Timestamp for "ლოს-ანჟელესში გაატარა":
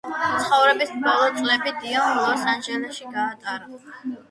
2.23-3.81